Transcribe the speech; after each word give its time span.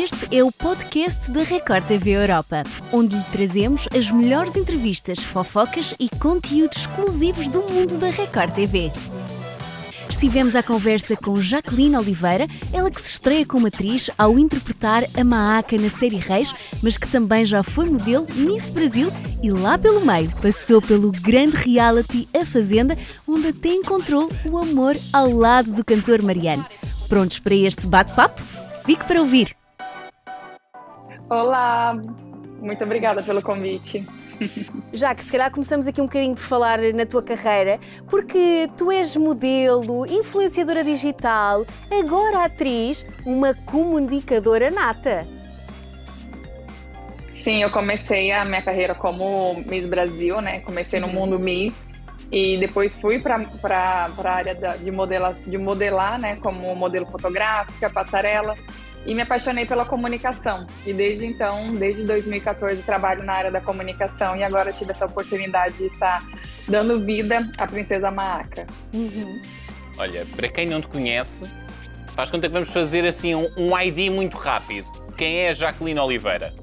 Este 0.00 0.34
é 0.34 0.42
o 0.42 0.50
podcast 0.50 1.30
da 1.30 1.42
Record 1.42 1.84
TV 1.84 2.12
Europa, 2.12 2.62
onde 2.90 3.16
lhe 3.16 3.24
trazemos 3.24 3.86
as 3.94 4.10
melhores 4.10 4.56
entrevistas, 4.56 5.18
fofocas 5.18 5.94
e 6.00 6.08
conteúdos 6.08 6.78
exclusivos 6.78 7.50
do 7.50 7.60
mundo 7.60 7.98
da 7.98 8.08
Record 8.08 8.54
TV. 8.54 8.90
Estivemos 10.08 10.56
à 10.56 10.62
conversa 10.62 11.14
com 11.18 11.36
Jacqueline 11.36 11.98
Oliveira, 11.98 12.48
ela 12.72 12.90
que 12.90 12.98
se 12.98 13.10
estreia 13.10 13.44
como 13.44 13.66
atriz 13.66 14.08
ao 14.16 14.38
interpretar 14.38 15.04
a 15.14 15.22
Maaca 15.22 15.76
na 15.76 15.90
série 15.90 16.16
Reis, 16.16 16.54
mas 16.82 16.96
que 16.96 17.06
também 17.06 17.44
já 17.44 17.62
foi 17.62 17.90
modelo 17.90 18.26
Miss 18.36 18.70
Brasil 18.70 19.12
e 19.42 19.50
lá 19.50 19.76
pelo 19.76 20.00
meio 20.00 20.30
passou 20.40 20.80
pelo 20.80 21.12
grande 21.12 21.56
reality 21.56 22.26
A 22.32 22.46
Fazenda, 22.46 22.96
onde 23.28 23.48
até 23.48 23.68
encontrou 23.68 24.30
o 24.50 24.56
amor 24.56 24.96
ao 25.12 25.30
lado 25.30 25.70
do 25.74 25.84
cantor 25.84 26.22
Mariano. 26.22 26.64
Prontos 27.06 27.38
para 27.38 27.54
este 27.54 27.86
bate-papo? 27.86 28.40
Fique 28.86 29.04
para 29.04 29.20
ouvir! 29.20 29.59
Olá, 31.30 31.96
muito 32.60 32.82
obrigada 32.82 33.22
pelo 33.22 33.40
convite. 33.40 34.04
Já 34.92 35.14
que 35.14 35.22
se 35.22 35.30
calhar 35.30 35.48
começamos 35.48 35.86
aqui 35.86 36.00
um 36.00 36.06
bocadinho 36.06 36.34
por 36.34 36.42
falar 36.42 36.80
na 36.92 37.06
tua 37.06 37.22
carreira, 37.22 37.78
porque 38.08 38.68
tu 38.76 38.90
és 38.90 39.14
modelo, 39.14 40.04
influenciadora 40.06 40.82
digital, 40.82 41.64
agora 41.88 42.46
atriz, 42.46 43.06
uma 43.24 43.54
comunicadora 43.54 44.72
nata. 44.72 45.24
Sim, 47.32 47.62
eu 47.62 47.70
comecei 47.70 48.32
a 48.32 48.44
minha 48.44 48.62
carreira 48.62 48.96
como 48.96 49.54
Miss 49.66 49.86
Brasil, 49.86 50.40
né? 50.40 50.58
Comecei 50.62 50.98
no 50.98 51.06
uhum. 51.06 51.12
mundo 51.12 51.38
Miss 51.38 51.76
e 52.32 52.58
depois 52.58 52.92
fui 52.96 53.20
para 53.20 53.36
a 53.68 54.30
área 54.30 54.54
de, 54.78 54.90
modelar, 54.90 55.34
de 55.34 55.56
modelar, 55.56 56.20
né? 56.20 56.34
Como 56.42 56.74
modelo 56.74 57.06
fotográfica, 57.06 57.88
passarela 57.88 58.56
e 59.06 59.14
me 59.14 59.22
apaixonei 59.22 59.66
pela 59.66 59.84
comunicação. 59.84 60.66
E 60.86 60.92
desde 60.92 61.24
então, 61.24 61.74
desde 61.76 62.04
2014, 62.04 62.82
trabalho 62.82 63.24
na 63.24 63.32
área 63.32 63.50
da 63.50 63.60
comunicação 63.60 64.36
e 64.36 64.42
agora 64.42 64.72
tive 64.72 64.90
essa 64.90 65.06
oportunidade 65.06 65.76
de 65.76 65.86
estar 65.86 66.22
dando 66.68 67.00
vida 67.00 67.50
à 67.58 67.66
Princesa 67.66 68.10
Maaca. 68.10 68.66
Uhum. 68.92 69.40
Olha, 69.98 70.26
para 70.36 70.48
quem 70.48 70.66
não 70.66 70.80
te 70.80 70.88
conhece, 70.88 71.46
faz 72.14 72.30
conta 72.30 72.46
que 72.46 72.52
vamos 72.52 72.72
fazer 72.72 73.06
assim 73.06 73.34
um, 73.34 73.50
um 73.56 73.78
ID 73.78 74.10
muito 74.10 74.36
rápido. 74.36 74.88
Quem 75.16 75.40
é 75.40 75.48
a 75.50 75.52
Jacqueline 75.52 75.98
Oliveira? 75.98 76.54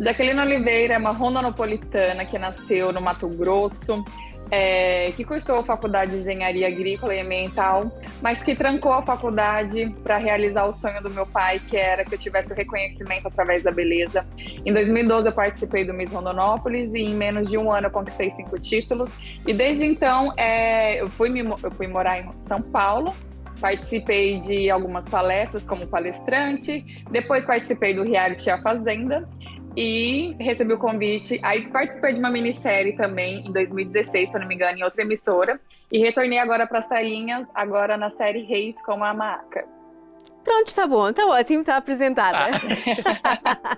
Jacqueline 0.00 0.40
Oliveira 0.40 0.94
é 0.94 0.98
uma 0.98 1.10
rondonopolitana 1.10 2.24
que 2.24 2.38
nasceu 2.38 2.92
no 2.92 3.00
Mato 3.00 3.28
Grosso, 3.28 4.04
é, 4.50 5.12
que 5.12 5.24
cursou 5.24 5.56
a 5.56 5.62
faculdade 5.62 6.12
de 6.12 6.18
Engenharia 6.18 6.68
Agrícola 6.68 7.14
e 7.14 7.20
Ambiental, 7.20 7.90
mas 8.22 8.42
que 8.42 8.54
trancou 8.54 8.92
a 8.92 9.02
faculdade 9.02 9.94
para 10.02 10.16
realizar 10.16 10.64
o 10.64 10.72
sonho 10.72 11.02
do 11.02 11.10
meu 11.10 11.26
pai, 11.26 11.58
que 11.58 11.76
era 11.76 12.04
que 12.04 12.14
eu 12.14 12.18
tivesse 12.18 12.52
o 12.52 12.56
reconhecimento 12.56 13.28
através 13.28 13.62
da 13.62 13.70
beleza. 13.70 14.26
Em 14.64 14.72
2012 14.72 15.28
eu 15.28 15.34
participei 15.34 15.84
do 15.84 15.92
Miss 15.92 16.12
Rondonópolis 16.12 16.94
e 16.94 17.00
em 17.00 17.14
menos 17.14 17.48
de 17.48 17.58
um 17.58 17.70
ano 17.72 17.86
eu 17.86 17.90
conquistei 17.90 18.30
cinco 18.30 18.58
títulos. 18.60 19.12
E 19.46 19.52
desde 19.52 19.84
então 19.84 20.32
é, 20.36 21.00
eu, 21.00 21.08
fui, 21.08 21.30
eu 21.40 21.70
fui 21.70 21.86
morar 21.86 22.20
em 22.20 22.32
São 22.32 22.60
Paulo, 22.60 23.14
participei 23.60 24.40
de 24.40 24.70
algumas 24.70 25.08
palestras 25.08 25.64
como 25.64 25.86
palestrante, 25.86 27.04
depois 27.10 27.44
participei 27.44 27.94
do 27.94 28.02
reality 28.02 28.50
A 28.50 28.62
Fazenda 28.62 29.28
e 29.76 30.34
recebi 30.38 30.72
o 30.72 30.78
convite. 30.78 31.40
Aí 31.42 31.68
participei 31.68 32.14
de 32.14 32.18
uma 32.18 32.30
minissérie 32.30 32.96
também 32.96 33.46
em 33.46 33.52
2016, 33.52 34.30
se 34.30 34.36
eu 34.36 34.40
não 34.40 34.48
me 34.48 34.54
engano, 34.54 34.78
em 34.78 34.82
outra 34.82 35.02
emissora. 35.02 35.60
E 35.90 35.98
retornei 35.98 36.38
agora 36.38 36.66
para 36.66 36.78
as 36.78 36.88
telinhas, 36.88 37.48
agora 37.54 37.96
na 37.96 38.10
série 38.10 38.42
Reis 38.42 38.80
com 38.84 39.02
a 39.02 39.14
Maca. 39.14 39.78
Pronto, 40.48 40.68
está 40.68 40.86
bom, 40.86 41.10
está 41.10 41.26
ótimo, 41.26 41.60
está 41.60 41.76
apresentada. 41.76 42.38
Ah. 42.38 43.76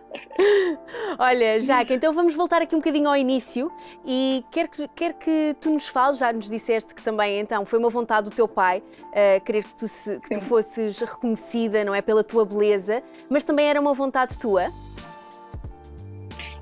Olha, 1.18 1.60
Jaque, 1.60 1.94
então 1.94 2.12
vamos 2.12 2.32
voltar 2.32 2.62
aqui 2.62 2.76
um 2.76 2.78
bocadinho 2.78 3.08
ao 3.08 3.16
início 3.16 3.72
e 4.06 4.44
quer 4.52 4.68
que, 4.68 4.86
quer 4.88 5.14
que 5.14 5.56
tu 5.60 5.70
nos 5.70 5.88
fales, 5.88 6.18
já 6.18 6.32
nos 6.32 6.48
disseste 6.48 6.94
que 6.94 7.02
também 7.02 7.40
então 7.40 7.64
foi 7.64 7.78
uma 7.78 7.90
vontade 7.90 8.30
do 8.30 8.36
teu 8.36 8.46
pai 8.46 8.84
uh, 9.08 9.44
querer 9.44 9.64
que, 9.64 9.74
tu, 9.74 9.88
se, 9.88 10.20
que 10.20 10.38
tu 10.38 10.40
fosses 10.42 11.00
reconhecida, 11.00 11.82
não 11.82 11.92
é, 11.92 12.00
pela 12.00 12.22
tua 12.22 12.44
beleza, 12.44 13.02
mas 13.28 13.42
também 13.42 13.66
era 13.66 13.80
uma 13.80 13.92
vontade 13.92 14.38
tua? 14.38 14.70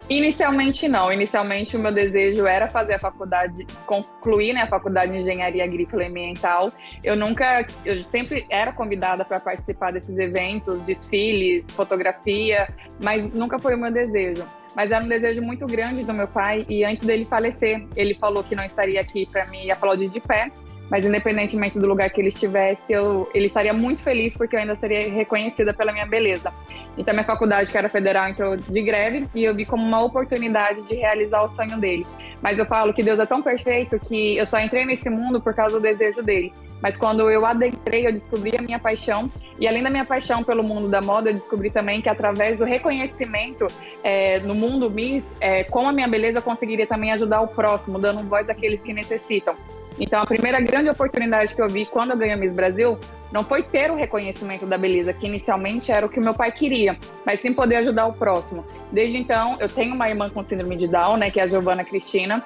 Inicialmente 0.08 0.88
não. 0.88 1.12
Inicialmente 1.12 1.76
o 1.76 1.80
meu 1.80 1.92
desejo 1.92 2.46
era 2.46 2.66
fazer 2.68 2.94
a 2.94 2.98
faculdade, 2.98 3.66
concluir 3.84 4.54
né, 4.54 4.62
a 4.62 4.66
faculdade 4.66 5.12
de 5.12 5.18
engenharia 5.18 5.64
agrícola 5.64 6.02
e 6.02 6.06
ambiental. 6.06 6.72
Eu 7.04 7.14
nunca, 7.14 7.66
eu 7.84 8.02
sempre 8.02 8.46
era 8.48 8.72
convidada 8.72 9.24
para 9.24 9.38
participar 9.38 9.92
desses 9.92 10.16
eventos, 10.16 10.84
desfiles, 10.84 11.66
fotografia, 11.70 12.68
mas 13.02 13.30
nunca 13.32 13.58
foi 13.58 13.74
o 13.74 13.78
meu 13.78 13.92
desejo. 13.92 14.44
Mas 14.74 14.90
era 14.90 15.04
um 15.04 15.08
desejo 15.08 15.42
muito 15.42 15.66
grande 15.66 16.04
do 16.04 16.14
meu 16.14 16.28
pai 16.28 16.64
e 16.68 16.84
antes 16.84 17.06
dele 17.06 17.24
falecer, 17.24 17.86
ele 17.94 18.14
falou 18.14 18.42
que 18.42 18.54
não 18.54 18.64
estaria 18.64 19.00
aqui 19.00 19.26
para 19.26 19.44
me 19.46 19.70
aplaudir 19.70 20.08
de 20.08 20.20
pé, 20.20 20.50
mas 20.90 21.04
independentemente 21.04 21.78
do 21.78 21.86
lugar 21.86 22.10
que 22.10 22.20
ele 22.20 22.28
estivesse, 22.28 22.92
eu, 22.92 23.28
ele 23.34 23.46
estaria 23.46 23.72
muito 23.72 24.00
feliz 24.00 24.34
porque 24.34 24.56
eu 24.56 24.60
ainda 24.60 24.74
seria 24.74 25.10
reconhecida 25.10 25.74
pela 25.74 25.92
minha 25.92 26.06
beleza. 26.06 26.52
Então, 26.96 27.14
minha 27.14 27.24
faculdade, 27.24 27.70
que 27.70 27.78
era 27.78 27.88
federal, 27.88 28.28
entrou 28.28 28.56
de 28.56 28.82
greve 28.82 29.28
e 29.34 29.44
eu 29.44 29.54
vi 29.54 29.64
como 29.64 29.84
uma 29.84 30.02
oportunidade 30.02 30.82
de 30.82 30.94
realizar 30.94 31.42
o 31.42 31.48
sonho 31.48 31.78
dele. 31.78 32.06
Mas 32.42 32.58
eu 32.58 32.66
falo 32.66 32.92
que 32.92 33.02
Deus 33.02 33.18
é 33.18 33.26
tão 33.26 33.42
perfeito 33.42 33.98
que 34.00 34.36
eu 34.36 34.46
só 34.46 34.58
entrei 34.58 34.84
nesse 34.84 35.08
mundo 35.08 35.40
por 35.40 35.54
causa 35.54 35.78
do 35.78 35.82
desejo 35.82 36.22
dele. 36.22 36.52
Mas 36.80 36.96
quando 36.96 37.28
eu 37.28 37.44
adentrei, 37.44 38.06
eu 38.06 38.12
descobri 38.12 38.56
a 38.56 38.62
minha 38.62 38.78
paixão. 38.78 39.30
E 39.58 39.66
além 39.66 39.82
da 39.82 39.90
minha 39.90 40.04
paixão 40.04 40.44
pelo 40.44 40.62
mundo 40.62 40.88
da 40.88 41.00
moda, 41.00 41.30
eu 41.30 41.34
descobri 41.34 41.70
também 41.70 42.00
que 42.00 42.08
através 42.08 42.58
do 42.58 42.64
reconhecimento 42.64 43.66
é, 44.02 44.38
no 44.40 44.54
mundo 44.54 44.90
Miss, 44.90 45.36
é, 45.40 45.64
com 45.64 45.88
a 45.88 45.92
minha 45.92 46.06
beleza, 46.06 46.38
eu 46.38 46.42
conseguiria 46.42 46.86
também 46.86 47.12
ajudar 47.12 47.40
o 47.40 47.48
próximo, 47.48 47.98
dando 47.98 48.22
voz 48.28 48.48
àqueles 48.48 48.80
que 48.80 48.92
necessitam. 48.92 49.56
Então, 49.98 50.22
a 50.22 50.26
primeira 50.26 50.60
grande 50.60 50.88
oportunidade 50.88 51.54
que 51.54 51.60
eu 51.60 51.68
vi 51.68 51.84
quando 51.84 52.12
eu 52.12 52.16
ganhei 52.16 52.36
Miss 52.36 52.52
Brasil 52.52 52.98
não 53.32 53.44
foi 53.44 53.62
ter 53.62 53.90
o 53.90 53.94
reconhecimento 53.94 54.64
da 54.64 54.78
beleza, 54.78 55.12
que 55.12 55.26
inicialmente 55.26 55.90
era 55.90 56.06
o 56.06 56.08
que 56.08 56.20
meu 56.20 56.34
pai 56.34 56.52
queria, 56.52 56.96
mas 57.26 57.40
sim 57.40 57.52
poder 57.52 57.76
ajudar 57.76 58.06
o 58.06 58.12
próximo. 58.12 58.64
Desde 58.92 59.18
então, 59.18 59.56
eu 59.60 59.68
tenho 59.68 59.94
uma 59.94 60.08
irmã 60.08 60.30
com 60.30 60.42
síndrome 60.42 60.76
de 60.76 60.88
Down, 60.88 61.16
né, 61.16 61.30
que 61.30 61.40
é 61.40 61.42
a 61.42 61.46
Giovana 61.46 61.84
Cristina, 61.84 62.44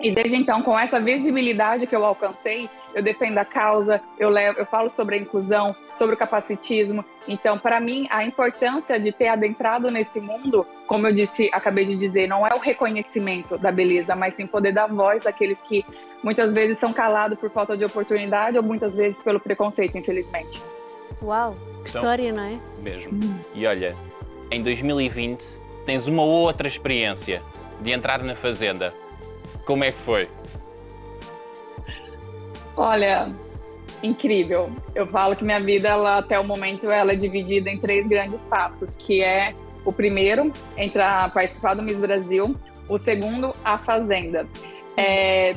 e 0.00 0.10
desde 0.10 0.36
então, 0.36 0.60
com 0.60 0.78
essa 0.78 1.00
visibilidade 1.00 1.86
que 1.86 1.94
eu 1.94 2.04
alcancei, 2.04 2.68
eu 2.94 3.02
defendo 3.02 3.38
a 3.38 3.44
causa, 3.44 4.00
eu, 4.18 4.28
levo, 4.28 4.58
eu 4.58 4.66
falo 4.66 4.90
sobre 4.90 5.14
a 5.14 5.18
inclusão, 5.18 5.74
sobre 5.92 6.14
o 6.14 6.18
capacitismo. 6.18 7.04
Então, 7.26 7.58
para 7.58 7.80
mim, 7.80 8.06
a 8.10 8.24
importância 8.24 8.98
de 8.98 9.12
ter 9.12 9.28
adentrado 9.28 9.90
nesse 9.90 10.20
mundo, 10.20 10.66
como 10.86 11.06
eu 11.06 11.14
disse, 11.14 11.48
acabei 11.52 11.86
de 11.86 11.96
dizer, 11.96 12.28
não 12.28 12.46
é 12.46 12.54
o 12.54 12.58
reconhecimento 12.58 13.56
da 13.56 13.72
beleza, 13.72 14.14
mas 14.14 14.34
sim 14.34 14.46
poder 14.46 14.72
dar 14.72 14.88
voz 14.88 15.22
daqueles 15.22 15.62
que 15.62 15.84
muitas 16.24 16.54
vezes 16.54 16.78
são 16.78 16.90
calados 16.90 17.38
por 17.38 17.50
falta 17.50 17.76
de 17.76 17.84
oportunidade 17.84 18.56
ou 18.56 18.62
muitas 18.62 18.96
vezes 18.96 19.20
pelo 19.20 19.38
preconceito, 19.38 19.98
infelizmente. 19.98 20.60
Uau, 21.22 21.52
que 21.52 21.90
então, 21.90 22.00
história, 22.00 22.32
não 22.32 22.42
é? 22.42 22.58
Mesmo. 22.82 23.20
E 23.54 23.66
olha, 23.66 23.94
em 24.50 24.62
2020 24.62 25.60
tens 25.84 26.08
uma 26.08 26.22
outra 26.22 26.66
experiência 26.66 27.42
de 27.80 27.92
entrar 27.92 28.22
na 28.22 28.34
Fazenda. 28.34 28.94
Como 29.66 29.84
é 29.84 29.92
que 29.92 29.98
foi? 29.98 30.28
Olha, 32.74 33.30
incrível. 34.02 34.72
Eu 34.94 35.06
falo 35.06 35.36
que 35.36 35.44
minha 35.44 35.60
vida, 35.60 35.88
ela, 35.88 36.18
até 36.18 36.40
o 36.40 36.44
momento, 36.44 36.90
ela 36.90 37.12
é 37.12 37.16
dividida 37.16 37.68
em 37.68 37.78
três 37.78 38.06
grandes 38.08 38.44
passos, 38.44 38.96
que 38.96 39.22
é 39.22 39.52
o 39.84 39.92
primeiro, 39.92 40.50
entrar, 40.74 41.30
participar 41.34 41.74
do 41.74 41.82
Miss 41.82 42.00
Brasil, 42.00 42.56
o 42.88 42.96
segundo, 42.96 43.54
a 43.62 43.76
Fazenda. 43.76 44.48
É, 44.96 45.56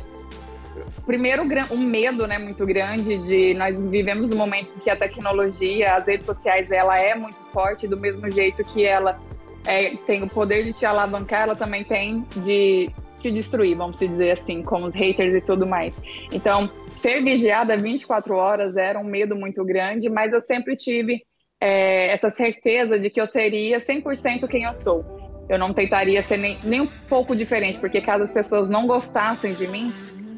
primeiro, 1.07 1.43
um 1.71 1.77
medo 1.77 2.27
né, 2.27 2.37
muito 2.37 2.65
grande 2.65 3.17
de 3.17 3.53
nós 3.53 3.81
vivemos 3.81 4.29
um 4.29 4.35
momento 4.35 4.73
que 4.73 4.89
a 4.89 4.95
tecnologia, 4.95 5.95
as 5.95 6.05
redes 6.05 6.25
sociais, 6.25 6.69
ela 6.69 6.99
é 6.99 7.15
muito 7.15 7.37
forte, 7.53 7.87
do 7.87 7.97
mesmo 7.97 8.29
jeito 8.29 8.63
que 8.65 8.85
ela 8.85 9.17
é, 9.65 9.95
tem 10.05 10.21
o 10.21 10.29
poder 10.29 10.65
de 10.65 10.73
te 10.73 10.85
alavancar, 10.85 11.43
ela 11.43 11.55
também 11.55 11.85
tem 11.85 12.25
de 12.43 12.91
te 13.19 13.31
destruir, 13.31 13.75
vamos 13.75 13.97
dizer 13.97 14.31
assim, 14.31 14.61
com 14.61 14.83
os 14.83 14.93
haters 14.93 15.33
e 15.33 15.41
tudo 15.41 15.65
mais. 15.65 15.99
Então, 16.31 16.69
ser 16.93 17.23
vigiada 17.23 17.77
24 17.77 18.35
horas 18.35 18.75
era 18.75 18.99
um 18.99 19.05
medo 19.05 19.35
muito 19.35 19.63
grande, 19.63 20.09
mas 20.09 20.33
eu 20.33 20.41
sempre 20.41 20.75
tive 20.75 21.23
é, 21.59 22.11
essa 22.11 22.29
certeza 22.29 22.99
de 22.99 23.09
que 23.09 23.19
eu 23.19 23.25
seria 23.25 23.77
100% 23.77 24.45
quem 24.47 24.63
eu 24.63 24.73
sou. 24.73 25.05
Eu 25.49 25.57
não 25.57 25.73
tentaria 25.73 26.21
ser 26.21 26.35
nem, 26.35 26.59
nem 26.65 26.81
um 26.81 26.89
pouco 27.07 27.33
diferente, 27.33 27.79
porque 27.79 28.01
caso 28.01 28.23
as 28.23 28.31
pessoas 28.31 28.67
não 28.67 28.85
gostassem 28.85 29.53
de 29.53 29.65
mim, 29.65 29.93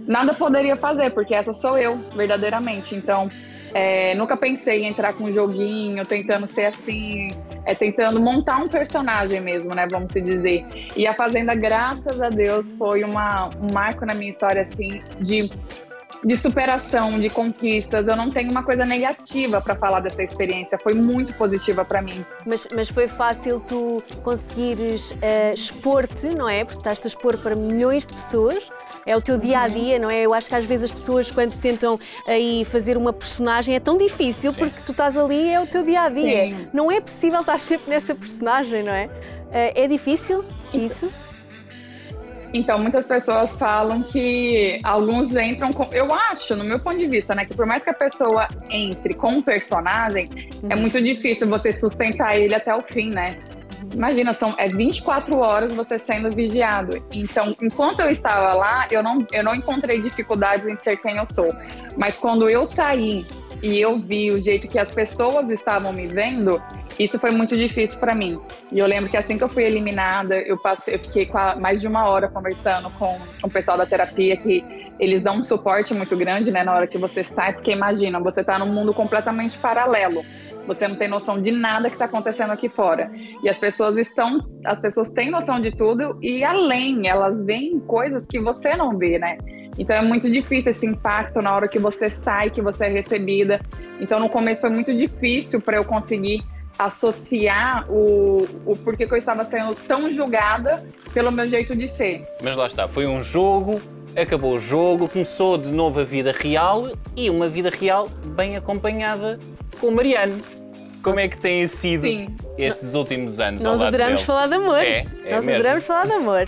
nada 0.10 0.34
poderia 0.34 0.76
fazer, 0.76 1.12
porque 1.12 1.36
essa 1.36 1.54
sou 1.54 1.78
eu, 1.78 1.98
verdadeiramente. 2.16 2.96
Então, 2.96 3.30
é, 3.74 4.16
nunca 4.16 4.36
pensei 4.36 4.84
em 4.84 4.88
entrar 4.88 5.14
com 5.14 5.26
um 5.26 5.32
joguinho, 5.32 6.04
tentando 6.04 6.48
ser 6.48 6.66
assim, 6.66 7.28
é, 7.64 7.76
tentando 7.76 8.20
montar 8.20 8.58
um 8.58 8.68
personagem 8.68 9.40
mesmo, 9.40 9.76
né? 9.76 9.88
Vamos 9.90 10.12
se 10.12 10.20
dizer. 10.20 10.66
E 10.98 11.06
a 11.06 11.14
Fazenda, 11.14 11.54
graças 11.54 12.20
a 12.20 12.30
Deus, 12.30 12.72
foi 12.72 13.04
uma, 13.04 13.50
um 13.62 13.72
marco 13.72 14.04
na 14.04 14.16
minha 14.16 14.32
história, 14.32 14.64
assim, 14.64 15.00
de 15.22 15.50
de 16.24 16.36
superação, 16.36 17.20
de 17.20 17.30
conquistas. 17.30 18.08
Eu 18.08 18.16
não 18.16 18.30
tenho 18.30 18.52
uma 18.52 18.64
coisa 18.64 18.86
negativa 18.86 19.62
para 19.62 19.76
falar 19.76 20.02
dessa 20.02 20.22
experiência. 20.22 20.78
Foi 20.78 20.94
muito 20.94 21.34
positiva 21.36 21.86
para 21.86 22.02
mim. 22.02 22.26
Mas, 22.46 22.68
mas 22.76 22.90
foi 22.90 23.08
fácil 23.08 23.60
tu 23.62 24.04
conseguires 24.24 25.12
uh, 25.12 25.54
expor-te, 25.54 26.28
não 26.36 26.50
é? 26.50 26.64
Porque 26.64 26.80
estás 26.80 27.00
a 27.04 27.08
expor 27.08 27.38
para 27.38 27.56
milhões 27.56 28.06
de 28.06 28.14
pessoas. 28.14 28.70
É 29.06 29.16
o 29.16 29.22
teu 29.22 29.38
dia 29.38 29.62
a 29.62 29.68
dia, 29.68 29.98
não 29.98 30.10
é? 30.10 30.22
Eu 30.22 30.34
acho 30.34 30.50
que 30.50 30.56
às 30.56 30.66
vezes 30.66 30.86
as 30.86 30.92
pessoas, 30.92 31.32
quando 31.32 31.58
tentam 31.58 32.00
aí 32.28 32.64
fazer 32.66 32.98
uma 32.98 33.14
personagem, 33.14 33.76
é 33.76 33.80
tão 33.80 33.98
difícil 33.98 34.52
Sim. 34.52 34.60
porque 34.60 34.84
tu 34.84 34.92
estás 34.92 35.18
ali, 35.18 35.50
é 35.50 35.60
o 35.60 35.68
teu 35.68 35.84
dia 35.84 36.02
a 36.02 36.10
dia. 36.10 36.44
Sim. 36.48 36.68
Não 36.74 36.92
é 36.92 37.02
possível 37.02 37.42
estar 37.42 37.60
sempre 37.60 37.90
nessa 37.90 38.14
personagem, 38.14 38.84
não 38.84 38.94
é? 38.94 39.06
Uh, 39.06 39.74
é 39.76 39.88
difícil 39.88 40.46
isso? 40.74 41.12
Então, 42.54 42.80
muitas 42.80 43.06
pessoas 43.06 43.54
falam 43.54 44.02
que 44.02 44.80
alguns 44.84 45.36
entram 45.36 45.72
com. 45.72 45.88
Eu 45.94 46.14
acho, 46.14 46.56
no 46.56 46.64
meu 46.64 46.80
ponto 46.80 46.98
de 46.98 47.06
vista, 47.06 47.36
né, 47.36 47.46
que 47.46 47.56
por 47.56 47.66
mais 47.66 47.84
que 47.84 47.92
a 47.92 47.94
pessoa 47.94 48.48
entre 48.70 49.14
com 49.14 49.34
um 49.34 49.42
personagem, 49.42 50.28
é 50.34 50.66
uhum. 50.66 50.72
é 50.72 50.76
muito 50.76 51.00
difícil 51.02 51.48
você 51.48 51.72
sustentar 51.72 52.36
ele 52.38 52.56
até 52.56 52.76
o 52.76 52.82
fim, 52.82 53.12
né? 53.12 53.38
Imagina, 53.94 54.34
são 54.34 54.54
é 54.58 54.68
24 54.68 55.38
horas 55.38 55.74
você 55.74 55.98
sendo 55.98 56.30
vigiado. 56.30 57.04
Então, 57.14 57.54
enquanto 57.62 58.02
eu 58.02 58.10
estava 58.10 58.54
lá, 58.54 58.88
eu 58.92 59.02
não, 59.02 59.26
eu 59.32 59.44
não 59.44 59.56
encontrei 59.56 60.02
dificuldades 60.02 60.68
em 60.68 60.78
ser 60.78 60.98
quem 60.98 61.18
eu 61.18 61.26
sou. 61.26 61.54
Mas 61.98 62.18
quando 62.18 62.50
eu 62.50 62.66
saí 62.66 63.26
e 63.62 63.80
eu 63.80 64.00
vi 64.00 64.32
o 64.32 64.40
jeito 64.40 64.68
que 64.68 64.80
as 64.80 64.92
pessoas 64.92 65.50
estavam 65.50 65.92
me 65.92 66.08
vendo, 66.08 66.62
isso 66.98 67.18
foi 67.18 67.32
muito 67.32 67.58
difícil 67.58 68.00
para 68.00 68.14
mim. 68.14 68.40
E 68.72 68.80
eu 68.80 68.86
lembro 68.86 69.10
que 69.10 69.18
assim 69.18 69.38
que 69.38 69.44
eu 69.44 69.50
fui 69.50 69.64
eliminada, 69.64 70.36
eu 70.36 70.58
passei, 70.58 70.96
eu 70.96 71.00
fiquei 71.00 71.30
mais 71.60 71.82
de 71.82 71.88
uma 71.88 72.06
hora 72.08 72.28
conversando 72.28 72.90
com, 72.92 73.20
o 73.44 73.50
pessoal 73.50 73.78
da 73.78 73.86
terapia 73.86 74.36
que 74.36 74.64
eles 75.00 75.22
dão 75.22 75.38
um 75.38 75.44
suporte 75.44 75.94
muito 75.94 76.16
grande, 76.18 76.52
né, 76.52 76.62
na 76.62 76.74
hora 76.74 76.86
que 76.86 76.98
você 76.98 77.24
sai, 77.24 77.54
porque 77.54 77.72
imagina, 77.72 78.20
você 78.20 78.42
está 78.42 78.60
num 78.60 78.68
mundo 78.68 78.94
completamente 78.94 79.58
paralelo. 79.58 80.26
Você 80.68 80.88
não 80.88 80.96
tem 80.96 81.08
noção 81.08 81.42
de 81.42 81.52
nada 81.52 81.90
que 81.90 81.96
está 81.96 82.06
acontecendo 82.06 82.52
aqui 82.52 82.70
fora. 82.70 83.12
E 83.44 83.50
as 83.50 83.58
pessoas 83.58 83.98
estão, 83.98 84.40
as 84.66 84.80
pessoas 84.80 85.10
têm 85.10 85.32
noção 85.32 85.60
de 85.60 85.76
tudo 85.76 86.18
e 86.22 86.44
além, 86.44 87.08
elas 87.08 87.44
veem 87.44 87.80
coisas 87.80 88.26
que 88.26 88.40
você 88.40 88.76
não 88.76 88.98
vê, 88.98 89.18
né? 89.18 89.38
Então 89.78 89.96
é 89.96 90.02
muito 90.02 90.30
difícil 90.30 90.72
esse 90.72 90.86
impacto 90.86 91.42
na 91.42 91.56
hora 91.56 91.68
que 91.68 91.80
você 91.80 92.10
sai, 92.10 92.50
que 92.50 92.62
você 92.62 92.86
é 92.86 92.90
recebida. 92.90 93.62
Então 94.00 94.20
no 94.20 94.30
começo 94.30 94.62
foi 94.62 94.70
muito 94.70 94.94
difícil 94.94 95.62
para 95.62 95.78
eu 95.78 95.86
conseguir 95.86 96.44
associar 96.78 97.86
o, 97.92 98.48
o 98.66 98.76
porquê 98.78 99.06
que 99.06 99.14
eu 99.14 99.18
estava 99.18 99.44
sendo 99.44 99.76
tão 99.76 100.10
julgada 100.10 100.86
pelo 101.14 101.30
meu 101.32 101.48
jeito 101.50 101.76
de 101.76 101.88
ser. 101.88 102.26
Mas 102.42 102.56
lá 102.56 102.68
está, 102.68 102.88
foi 102.88 103.06
um 103.06 103.22
jogo, 103.22 103.82
acabou 104.16 104.56
o 104.56 104.60
jogo, 104.60 105.08
começou 105.08 105.58
de 105.58 105.72
novo 105.72 106.00
a 106.00 106.04
vida 106.04 106.32
real 106.32 106.90
e 107.16 107.30
uma 107.30 107.48
vida 107.48 107.70
real 107.70 108.08
bem 108.36 108.56
acompanhada 108.56 109.40
com 109.80 109.92
Mariano. 109.92 110.38
Como 111.02 111.20
é 111.20 111.28
que 111.28 111.38
têm 111.38 111.66
sido 111.68 112.02
Sim. 112.02 112.36
estes 112.58 112.94
últimos 112.94 113.40
anos? 113.40 113.64
Nós 113.64 113.82
adoramos 113.82 114.22
falar 114.22 114.48
de 114.48 114.56
amor. 114.56 114.80
É, 114.80 115.06
é 115.26 115.36
Nós 115.36 115.46
mesmo. 115.46 115.60
adoramos 115.62 115.86
falar 115.86 116.06
de 116.06 116.14
amor. 116.14 116.48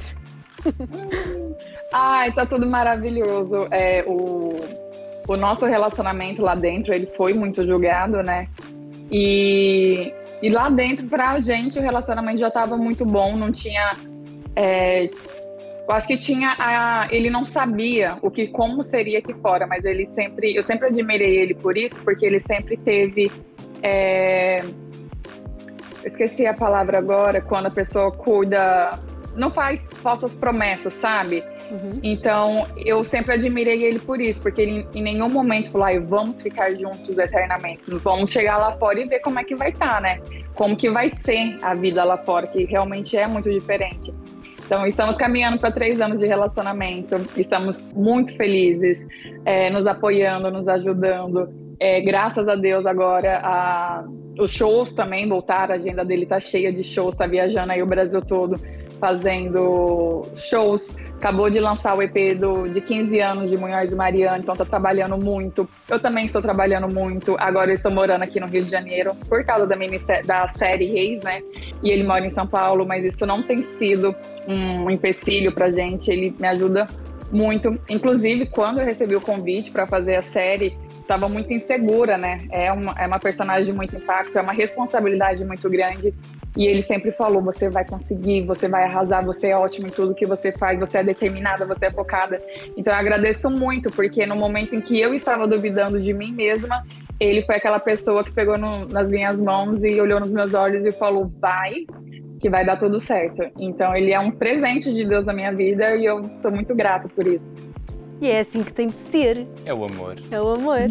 Ai, 1.94 2.32
tá 2.34 2.46
tudo 2.46 2.68
maravilhoso. 2.68 3.68
É, 3.72 4.04
o, 4.06 4.50
o 5.28 5.38
nosso 5.38 5.66
relacionamento 5.66 6.42
lá 6.42 6.56
dentro, 6.56 6.94
ele 6.94 7.08
foi 7.16 7.34
muito 7.34 7.66
julgado, 7.66 8.22
né? 8.22 8.48
E 9.10 10.14
e 10.42 10.50
lá 10.50 10.70
dentro, 10.70 11.06
pra 11.08 11.40
gente, 11.40 11.78
o 11.78 11.82
relacionamento 11.82 12.40
já 12.40 12.48
estava 12.48 12.76
muito 12.76 13.06
bom, 13.06 13.38
não 13.38 13.52
tinha. 13.52 13.92
É, 14.56 15.10
eu 15.92 15.96
acho 15.96 16.08
que 16.08 16.18
tinha 16.18 16.56
a, 16.58 17.08
ele 17.12 17.30
não 17.30 17.44
sabia 17.44 18.18
o 18.22 18.32
que 18.32 18.48
como 18.48 18.82
seria 18.82 19.20
aqui 19.20 19.34
fora, 19.34 19.68
mas 19.68 19.84
ele 19.84 20.06
sempre, 20.06 20.56
eu 20.56 20.64
sempre 20.64 20.88
admirei 20.88 21.38
ele 21.38 21.54
por 21.54 21.78
isso, 21.78 22.02
porque 22.04 22.26
ele 22.26 22.40
sempre 22.40 22.78
teve 22.78 23.30
é, 23.84 24.64
esqueci 26.06 26.46
a 26.46 26.54
palavra 26.54 26.98
agora, 26.98 27.42
quando 27.42 27.66
a 27.66 27.72
pessoa 27.72 28.10
cuida 28.10 29.00
não 29.36 29.52
faz 29.52 29.88
falsas 29.96 30.34
promessas, 30.34 30.94
sabe? 30.94 31.44
Uhum. 31.70 32.00
Então, 32.04 32.66
eu 32.78 33.04
sempre 33.04 33.34
admirei 33.34 33.84
ele 33.84 34.00
por 34.00 34.20
isso, 34.20 34.42
porque 34.42 34.62
ele 34.62 34.88
em 34.94 35.02
nenhum 35.02 35.30
momento 35.30 35.72
falou, 35.72 35.88
ah, 35.88 36.00
vamos 36.00 36.42
ficar 36.42 36.74
juntos 36.74 37.18
eternamente. 37.18 37.90
Vamos 37.92 38.32
chegar 38.32 38.58
lá 38.58 38.74
fora 38.74 39.00
e 39.00 39.06
ver 39.06 39.20
como 39.20 39.40
é 39.40 39.44
que 39.44 39.56
vai 39.56 39.70
estar, 39.70 39.96
tá, 39.96 40.02
né? 40.02 40.20
Como 40.54 40.76
que 40.76 40.90
vai 40.90 41.08
ser 41.10 41.58
a 41.62 41.74
vida 41.74 42.04
lá 42.04 42.18
fora, 42.18 42.48
que 42.48 42.66
realmente 42.66 43.16
é 43.16 43.26
muito 43.26 43.50
diferente. 43.50 44.14
Então, 44.72 44.88
estamos 44.88 45.18
caminhando 45.18 45.60
para 45.60 45.70
três 45.70 46.00
anos 46.00 46.18
de 46.18 46.26
relacionamento, 46.26 47.18
estamos 47.36 47.92
muito 47.94 48.34
felizes, 48.38 49.06
é, 49.44 49.70
nos 49.70 49.86
apoiando, 49.86 50.50
nos 50.50 50.70
ajudando. 50.70 51.50
É, 51.78 52.00
graças 52.00 52.48
a 52.48 52.56
Deus, 52.56 52.86
agora 52.86 53.42
a, 53.44 54.06
os 54.40 54.50
shows 54.50 54.94
também 54.94 55.28
voltaram, 55.28 55.74
a 55.74 55.78
agenda 55.78 56.06
dele 56.06 56.24
está 56.24 56.40
cheia 56.40 56.72
de 56.72 56.84
shows, 56.84 57.16
está 57.16 57.28
viajando 57.28 57.74
aí 57.74 57.84
o 57.84 57.86
Brasil 57.86 58.22
todo 58.22 58.56
fazendo 59.02 60.24
shows. 60.36 60.96
Acabou 61.18 61.50
de 61.50 61.60
lançar 61.60 61.98
o 61.98 62.02
EP 62.02 62.38
do, 62.38 62.70
de 62.70 62.80
15 62.80 63.20
anos 63.20 63.50
de 63.50 63.58
Munhoz 63.58 63.92
e 63.92 63.96
Mariana, 63.96 64.38
então 64.38 64.56
tá 64.56 64.64
trabalhando 64.64 65.18
muito. 65.18 65.68
Eu 65.90 66.00
também 66.00 66.26
estou 66.26 66.42
trabalhando 66.42 66.88
muito. 66.88 67.36
Agora 67.40 67.72
eu 67.72 67.74
estou 67.74 67.92
morando 67.92 68.24
aqui 68.24 68.40
no 68.40 68.48
Rio 68.48 68.64
de 68.64 68.70
Janeiro 68.70 69.14
por 69.28 69.44
causa 69.44 69.68
da, 69.68 69.76
da 70.26 70.48
série 70.48 70.86
Reis, 70.86 71.22
né? 71.22 71.42
E 71.84 71.90
ele 71.90 72.04
mora 72.04 72.26
em 72.26 72.30
São 72.30 72.48
Paulo, 72.48 72.86
mas 72.86 73.04
isso 73.04 73.26
não 73.26 73.44
tem 73.44 73.62
sido 73.64 74.16
um 74.48 74.90
empecilho 74.90 75.52
pra 75.52 75.72
gente. 75.72 76.10
Ele 76.10 76.36
me 76.40 76.48
ajuda 76.48 76.88
muito. 77.32 77.80
Inclusive, 77.90 78.46
quando 78.48 78.80
eu 78.80 78.86
recebi 78.86 79.16
o 79.16 79.22
convite 79.22 79.72
para 79.72 79.88
fazer 79.88 80.16
a 80.16 80.22
série, 80.22 80.78
estava 81.02 81.28
muito 81.28 81.52
insegura, 81.52 82.18
né? 82.18 82.40
É 82.50 82.72
uma, 82.72 82.94
é 82.98 83.06
uma 83.06 83.20
personagem 83.20 83.66
de 83.66 83.74
muito 83.74 83.96
impacto, 83.96 84.38
é 84.38 84.42
uma 84.42 84.54
responsabilidade 84.54 85.44
muito 85.44 85.70
grande. 85.70 86.14
E 86.56 86.66
ele 86.66 86.82
sempre 86.82 87.12
falou: 87.12 87.42
você 87.42 87.70
vai 87.70 87.86
conseguir, 87.86 88.46
você 88.46 88.68
vai 88.68 88.84
arrasar, 88.84 89.24
você 89.24 89.48
é 89.50 89.58
ótimo 89.58 89.88
em 89.88 89.90
tudo 89.90 90.16
que 90.16 90.26
você 90.26 90.52
faz, 90.52 90.80
você 90.80 91.00
é 91.00 91.04
determinada, 91.04 91.66
você 91.66 91.88
é 91.88 91.92
focada. 91.92 92.42
Então 92.76 92.94
eu 92.94 93.00
agradeço 93.00 93.50
muito, 93.50 93.90
porque 93.92 94.26
no 94.26 94.36
momento 94.36 94.76
em 94.76 94.82
que 94.82 95.00
eu 95.00 95.14
estava 95.14 95.48
duvidando 95.48 96.00
de 96.00 96.14
mim 96.14 96.34
mesma, 96.34 96.86
ele 97.20 97.44
foi 97.44 97.56
aquela 97.56 97.80
pessoa 97.80 98.24
que 98.24 98.32
pegou 98.32 98.58
no, 98.58 98.86
nas 98.88 99.10
minhas 99.10 99.40
mãos 99.40 99.84
e 99.84 100.00
olhou 100.02 100.20
nos 100.20 100.32
meus 100.32 100.54
olhos 100.54 100.84
e 100.84 100.92
falou: 100.92 101.32
vai, 101.40 101.86
que 102.40 102.50
vai 102.50 102.66
dar 102.66 102.78
tudo 102.78 103.00
certo. 103.00 103.44
Então 103.58 103.96
ele 103.96 104.12
é 104.12 104.20
um 104.20 104.32
presente 104.32 104.94
de 104.94 105.06
Deus 105.06 105.26
na 105.26 105.34
minha 105.34 105.54
vida 105.54 105.96
e 105.96 106.06
eu 106.06 106.30
sou 106.38 106.52
muito 106.52 106.76
grata 106.76 107.08
por 107.08 107.26
isso. 107.26 107.54
E 108.22 108.30
é 108.30 108.42
assim 108.42 108.64
que 108.64 108.72
tem 108.72 108.90
de 108.90 109.00
ser. 109.10 109.48
É 109.66 109.74
o 109.74 109.84
amor. 109.84 110.16
É 110.30 110.40
o 110.40 110.50
amor. 110.50 110.82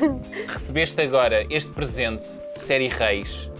Recebeste 0.48 1.02
agora 1.02 1.46
este 1.50 1.70
presente, 1.70 2.24
série 2.54 2.88
Reis, 2.88 3.52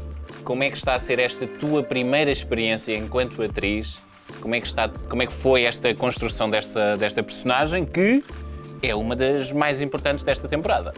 como 0.42 0.62
é 0.62 0.70
que 0.70 0.78
está 0.78 0.94
a 0.94 0.98
ser 0.98 1.18
esta 1.18 1.46
tua 1.46 1.82
primeira 1.82 2.30
experiência 2.30 2.96
enquanto 2.96 3.42
atriz? 3.42 4.00
Como 4.40 4.54
é 4.54 4.60
que, 4.62 4.66
está, 4.66 4.88
como 4.88 5.22
é 5.22 5.26
que 5.26 5.32
foi 5.32 5.64
esta 5.64 5.94
construção 5.94 6.48
desta, 6.48 6.96
desta 6.96 7.22
personagem 7.22 7.84
que 7.84 8.22
é 8.82 8.94
uma 8.94 9.14
das 9.14 9.52
mais 9.52 9.82
importantes 9.82 10.24
desta 10.24 10.48
temporada? 10.48 10.94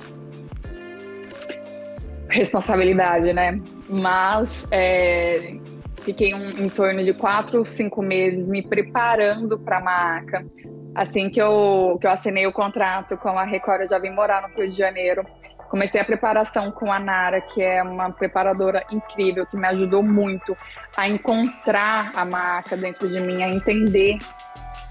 Responsabilidade, 2.28 3.32
né? 3.32 3.60
Mas 3.88 4.68
é, 4.70 5.56
fiquei 6.02 6.32
um, 6.32 6.48
em 6.48 6.68
torno 6.68 7.02
de 7.02 7.12
quatro, 7.12 7.66
cinco 7.66 8.02
meses 8.02 8.48
me 8.48 8.62
preparando 8.62 9.58
para 9.58 9.78
a 9.78 9.80
marca. 9.80 10.46
Assim 11.00 11.30
que 11.30 11.40
eu, 11.40 11.96
que 11.98 12.06
eu 12.06 12.10
assinei 12.10 12.46
o 12.46 12.52
contrato 12.52 13.16
com 13.16 13.30
a 13.30 13.44
Record, 13.44 13.80
eu 13.80 13.88
já 13.88 13.98
vim 13.98 14.10
morar 14.10 14.42
no 14.42 14.48
Rio 14.54 14.68
de 14.68 14.76
Janeiro 14.76 15.24
comecei 15.70 16.00
a 16.00 16.04
preparação 16.04 16.72
com 16.72 16.92
a 16.92 16.98
Nara, 16.98 17.40
que 17.40 17.62
é 17.62 17.80
uma 17.80 18.10
preparadora 18.10 18.84
incrível, 18.90 19.46
que 19.46 19.56
me 19.56 19.68
ajudou 19.68 20.02
muito 20.02 20.56
a 20.96 21.08
encontrar 21.08 22.10
a 22.14 22.24
marca 22.24 22.76
dentro 22.76 23.08
de 23.08 23.20
mim, 23.20 23.44
a 23.44 23.48
entender, 23.48 24.18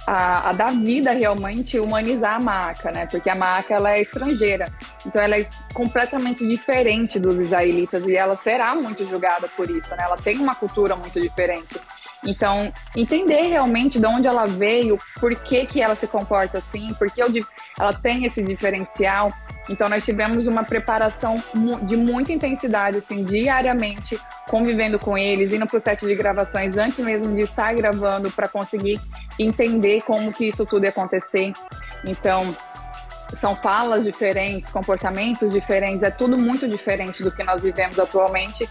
a, 0.07 0.49
a 0.49 0.53
dar 0.53 0.71
vida 0.71 1.11
realmente, 1.11 1.77
humanizar 1.77 2.35
a 2.35 2.39
marca, 2.39 2.91
né? 2.91 3.05
Porque 3.05 3.29
a 3.29 3.35
marca 3.35 3.75
ela 3.75 3.91
é 3.91 4.01
estrangeira, 4.01 4.71
então 5.05 5.21
ela 5.21 5.37
é 5.37 5.45
completamente 5.73 6.47
diferente 6.47 7.19
dos 7.19 7.39
israelitas 7.41 8.05
e 8.05 8.15
ela 8.15 8.37
será 8.37 8.73
muito 8.73 9.03
julgada 9.03 9.49
por 9.49 9.69
isso, 9.69 9.93
né? 9.97 10.03
Ela 10.03 10.17
tem 10.17 10.37
uma 10.37 10.55
cultura 10.55 10.95
muito 10.95 11.19
diferente. 11.19 11.77
Então, 12.25 12.71
entender 12.95 13.43
realmente 13.43 13.99
de 13.99 14.05
onde 14.05 14.27
ela 14.27 14.45
veio, 14.45 14.99
por 15.19 15.33
que, 15.35 15.65
que 15.65 15.81
ela 15.81 15.95
se 15.95 16.07
comporta 16.07 16.57
assim, 16.57 16.93
por 16.95 17.09
que 17.09 17.21
ela 17.21 17.93
tem 17.93 18.25
esse 18.25 18.43
diferencial. 18.43 19.31
Então, 19.69 19.87
nós 19.87 20.03
tivemos 20.03 20.47
uma 20.47 20.63
preparação 20.63 21.41
de 21.83 21.95
muita 21.95 22.33
intensidade, 22.33 22.97
assim, 22.97 23.23
diariamente, 23.23 24.19
convivendo 24.49 24.97
com 24.97 25.17
eles, 25.17 25.53
indo 25.53 25.65
para 25.67 25.77
o 25.77 25.79
set 25.79 26.05
de 26.05 26.15
gravações 26.15 26.75
antes 26.75 26.99
mesmo 26.99 27.33
de 27.35 27.41
estar 27.41 27.73
gravando, 27.75 28.31
para 28.31 28.47
conseguir 28.47 28.99
entender 29.37 30.01
como 30.01 30.33
que 30.33 30.45
isso 30.45 30.65
tudo 30.65 30.85
ia 30.85 30.89
acontecer. 30.89 31.53
Então, 32.03 32.55
são 33.33 33.55
falas 33.55 34.03
diferentes, 34.03 34.71
comportamentos 34.71 35.51
diferentes, 35.51 36.03
é 36.03 36.09
tudo 36.09 36.37
muito 36.37 36.67
diferente 36.67 37.23
do 37.23 37.31
que 37.31 37.43
nós 37.43 37.61
vivemos 37.61 37.99
atualmente. 37.99 38.67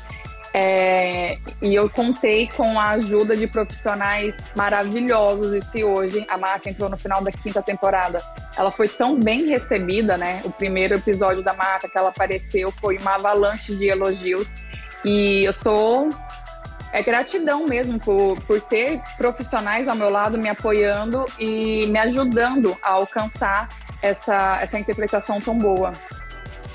É, 0.54 1.38
e 1.60 1.74
eu 1.74 1.90
contei 1.90 2.48
com 2.48 2.78
a 2.80 2.90
ajuda 2.90 3.36
de 3.36 3.46
profissionais 3.46 4.38
maravilhosos. 4.54 5.52
E 5.52 5.60
se 5.62 5.84
hoje 5.84 6.26
a 6.28 6.38
marca 6.38 6.70
entrou 6.70 6.88
no 6.88 6.96
final 6.96 7.22
da 7.22 7.30
quinta 7.30 7.62
temporada, 7.62 8.22
ela 8.56 8.70
foi 8.70 8.88
tão 8.88 9.18
bem 9.18 9.46
recebida, 9.46 10.16
né? 10.16 10.40
O 10.44 10.50
primeiro 10.50 10.94
episódio 10.94 11.42
da 11.42 11.52
marca 11.52 11.88
que 11.88 11.96
ela 11.96 12.08
apareceu 12.08 12.70
foi 12.72 12.96
uma 12.98 13.14
avalanche 13.14 13.74
de 13.74 13.86
elogios. 13.86 14.56
E 15.04 15.44
eu 15.44 15.52
sou 15.52 16.08
é 16.92 17.02
gratidão 17.02 17.66
mesmo 17.66 17.98
por, 17.98 18.40
por 18.42 18.60
ter 18.62 19.00
profissionais 19.16 19.86
ao 19.86 19.94
meu 19.94 20.08
lado 20.08 20.38
me 20.38 20.48
apoiando 20.48 21.26
e 21.38 21.86
me 21.86 21.98
ajudando 21.98 22.76
a 22.82 22.92
alcançar 22.92 23.68
essa, 24.00 24.58
essa 24.60 24.78
interpretação 24.78 25.40
tão 25.40 25.56
boa. 25.56 25.92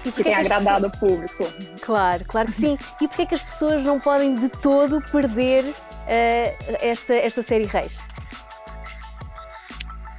E 0.05 0.12
que 0.12 0.24
tem 0.24 0.33
agradado 0.33 0.89
pessoas... 0.89 1.22
o 1.22 1.38
público. 1.38 1.53
Claro, 1.81 2.25
claro 2.25 2.51
que 2.51 2.62
sim. 2.62 2.77
E 3.01 3.07
porquê 3.07 3.24
é 3.24 3.25
que 3.25 3.36
as 3.36 3.41
pessoas 3.41 3.83
não 3.83 4.00
podem 4.00 4.36
de 4.36 4.50
todo 4.50 5.01
perder 5.12 5.63
uh, 5.63 6.77
esta, 6.81 7.13
esta 7.13 7.41
série 7.41 7.65
Reis? 7.65 8.00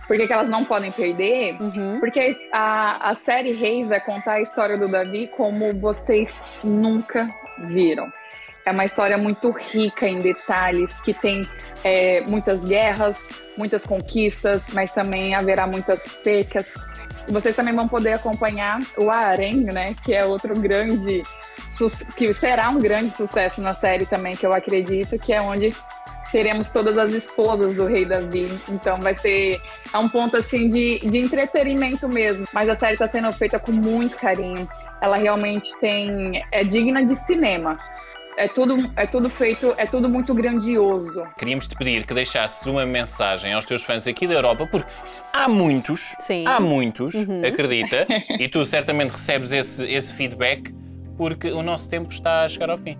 Por 0.06 0.16
que, 0.16 0.26
que 0.26 0.32
elas 0.32 0.48
não 0.48 0.64
podem 0.64 0.92
perder? 0.92 1.60
Uhum. 1.60 1.98
Porque 1.98 2.36
a, 2.52 3.10
a 3.10 3.14
série 3.14 3.52
Reis 3.52 3.88
vai 3.88 4.00
contar 4.00 4.34
a 4.34 4.40
história 4.40 4.76
do 4.76 4.90
Davi 4.90 5.28
como 5.28 5.72
vocês 5.80 6.38
nunca 6.62 7.32
viram. 7.68 8.12
É 8.66 8.70
uma 8.70 8.84
história 8.84 9.18
muito 9.18 9.50
rica 9.50 10.08
em 10.08 10.22
detalhes, 10.22 11.00
que 11.00 11.12
tem 11.12 11.46
é, 11.82 12.22
muitas 12.22 12.64
guerras, 12.64 13.28
muitas 13.58 13.84
conquistas, 13.84 14.68
mas 14.72 14.90
também 14.90 15.34
haverá 15.34 15.66
muitas 15.66 16.06
percas. 16.24 16.74
Vocês 17.28 17.54
também 17.54 17.74
vão 17.74 17.86
poder 17.86 18.14
acompanhar 18.14 18.80
o 18.96 19.10
Arém, 19.10 19.56
né, 19.64 19.94
que 20.02 20.14
é 20.14 20.24
outro 20.24 20.58
grande, 20.58 21.22
que 22.16 22.32
será 22.32 22.70
um 22.70 22.78
grande 22.78 23.10
sucesso 23.10 23.60
na 23.60 23.74
série 23.74 24.06
também, 24.06 24.34
que 24.34 24.46
eu 24.46 24.52
acredito, 24.52 25.18
que 25.18 25.32
é 25.32 25.42
onde 25.42 25.74
teremos 26.32 26.68
todas 26.70 26.98
as 26.98 27.12
esposas 27.12 27.74
do 27.74 27.86
rei 27.86 28.04
Davi. 28.04 28.46
Então 28.68 28.98
vai 29.00 29.14
ser 29.14 29.60
é 29.92 29.98
um 29.98 30.08
ponto 30.08 30.36
assim 30.36 30.68
de, 30.68 30.98
de 30.98 31.18
entretenimento 31.18 32.08
mesmo. 32.08 32.48
Mas 32.52 32.68
a 32.68 32.74
série 32.74 32.94
está 32.94 33.06
sendo 33.06 33.30
feita 33.32 33.58
com 33.58 33.70
muito 33.70 34.16
carinho. 34.16 34.68
Ela 35.00 35.16
realmente 35.16 35.72
tem 35.78 36.42
é 36.50 36.64
digna 36.64 37.04
de 37.04 37.14
cinema 37.14 37.78
é 38.36 38.48
tudo, 38.48 38.90
é 38.96 39.06
tudo 39.06 39.30
feito, 39.30 39.74
é 39.76 39.86
tudo 39.86 40.08
muito 40.08 40.34
grandioso. 40.34 41.26
Queríamos 41.38 41.68
te 41.68 41.76
pedir 41.76 42.04
que 42.04 42.14
deixasses 42.14 42.66
uma 42.66 42.84
mensagem 42.84 43.52
aos 43.52 43.64
teus 43.64 43.84
fãs 43.84 44.06
aqui 44.06 44.26
da 44.26 44.34
Europa, 44.34 44.66
porque 44.66 44.90
há 45.32 45.48
muitos, 45.48 46.14
Sim. 46.20 46.44
há 46.46 46.60
muitos, 46.60 47.14
uhum. 47.14 47.44
acredita, 47.46 48.06
e 48.38 48.48
tu 48.48 48.64
certamente 48.64 49.10
recebes 49.10 49.52
esse, 49.52 49.84
esse 49.84 50.12
feedback, 50.12 50.74
porque 51.16 51.50
o 51.50 51.62
nosso 51.62 51.88
tempo 51.88 52.10
está 52.10 52.44
a 52.44 52.48
chegar 52.48 52.70
ao 52.70 52.78
fim. 52.78 52.98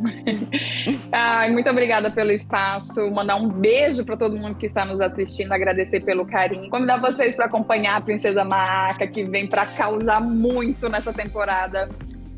Ai, 1.12 1.50
muito 1.50 1.68
obrigada 1.68 2.10
pelo 2.10 2.30
espaço. 2.30 3.10
Mandar 3.10 3.36
um 3.36 3.48
beijo 3.48 4.04
para 4.04 4.16
todo 4.16 4.36
mundo 4.36 4.56
que 4.56 4.66
está 4.66 4.84
nos 4.84 5.00
assistindo, 5.00 5.52
agradecer 5.52 6.00
pelo 6.00 6.24
carinho. 6.26 6.70
Convidar 6.70 6.98
vocês 6.98 7.36
para 7.36 7.46
acompanhar 7.46 7.96
a 7.96 8.00
Princesa 8.00 8.44
Maca, 8.44 9.06
que 9.06 9.24
vem 9.24 9.46
para 9.46 9.66
causar 9.66 10.20
muito 10.20 10.88
nessa 10.88 11.12
temporada. 11.12 11.88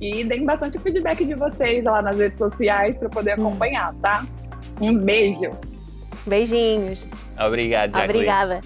E 0.02 0.24
deem 0.24 0.44
bastante 0.44 0.80
feedback 0.80 1.24
de 1.24 1.36
vocês 1.36 1.84
lá 1.84 2.02
nas 2.02 2.18
redes 2.18 2.36
sociais 2.36 2.98
para 2.98 3.08
poder 3.08 3.32
acompanhar, 3.32 3.94
tá? 4.02 4.26
Um 4.80 4.98
beijo. 4.98 5.48
Beijinhos. 6.26 7.08
Obrigado, 7.38 7.92
Jacqueline. 7.92 8.14
Obrigada. 8.16 8.60